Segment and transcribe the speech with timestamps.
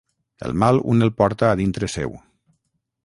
[0.47, 2.17] El mal un el porta a dintre seu.